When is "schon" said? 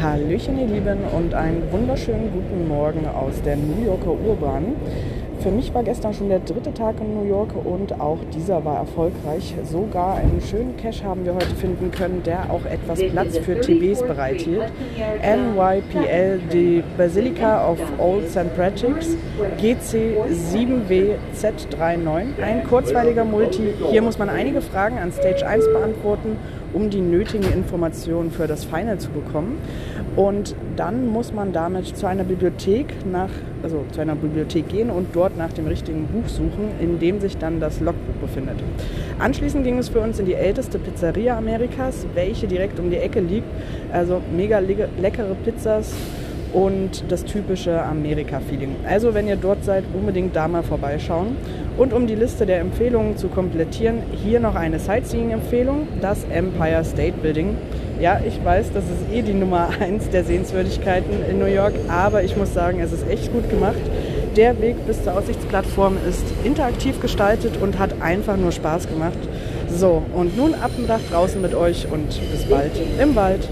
6.12-6.28